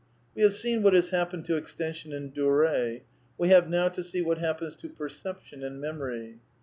'^ 0.01 0.03
(Page 0.33 0.41
260.) 0.41 0.41
We 0.41 0.43
have 0.49 0.59
seen 0.79 0.83
what 0.83 0.93
has 0.95 1.09
happened 1.11 1.45
to 1.45 1.57
extension 1.57 2.11
and 2.11 2.33
duree. 2.33 3.03
We 3.37 3.49
have 3.49 3.69
now 3.69 3.87
to 3.89 4.03
see 4.03 4.23
what 4.23 4.39
happens 4.39 4.75
to 4.77 4.89
perception 4.89 5.63
and 5.63 5.79
memory. 5.79 6.39